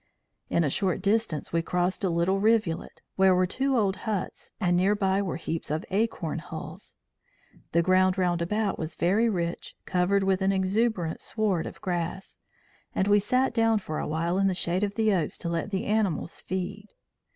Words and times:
In 0.49 0.63
a 0.63 0.69
short 0.71 0.99
distance 0.99 1.53
we 1.53 1.61
crossed 1.61 2.03
a 2.03 2.09
little 2.09 2.39
rivulet, 2.39 3.03
where 3.17 3.35
were 3.35 3.45
two 3.45 3.77
old 3.77 3.97
huts 3.97 4.51
and 4.59 4.75
near 4.75 4.95
by 4.95 5.21
were 5.21 5.35
heaps 5.35 5.69
of 5.69 5.85
acorn 5.91 6.39
hulls. 6.39 6.95
The 7.71 7.83
ground 7.83 8.17
round 8.17 8.41
about 8.41 8.79
was 8.79 8.95
very 8.95 9.29
rich, 9.29 9.75
covered 9.85 10.23
with 10.23 10.41
an 10.41 10.51
exuberant 10.51 11.21
sward 11.21 11.67
of 11.67 11.81
grass; 11.81 12.39
and 12.95 13.07
we 13.07 13.19
sat 13.19 13.53
down 13.53 13.77
for 13.77 13.99
a 13.99 14.07
while 14.07 14.39
in 14.39 14.47
the 14.47 14.55
shade 14.55 14.83
of 14.83 14.95
the 14.95 15.13
oaks 15.13 15.37
to 15.37 15.49
let 15.49 15.69
the 15.69 15.85
animals 15.85 16.41
feed. 16.47 16.87